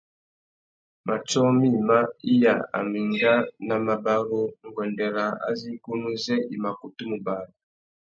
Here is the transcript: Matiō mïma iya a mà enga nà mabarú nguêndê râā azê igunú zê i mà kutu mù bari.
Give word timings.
Matiō 1.07 1.41
mïma 1.59 1.97
iya 2.33 2.53
a 2.77 2.79
mà 2.89 2.97
enga 3.05 3.33
nà 3.67 3.75
mabarú 3.85 4.41
nguêndê 4.69 5.07
râā 5.15 5.31
azê 5.47 5.69
igunú 5.77 6.09
zê 6.23 6.37
i 6.53 6.55
mà 6.63 6.69
kutu 6.79 7.03
mù 7.09 7.17
bari. 7.25 7.53